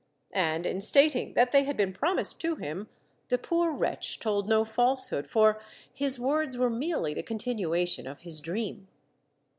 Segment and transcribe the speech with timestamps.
[0.33, 2.89] And in stating that they had been promised to him
[3.27, 5.61] the poor wretch told no false hood, for
[5.93, 8.87] his words were merely the continuation of his dream.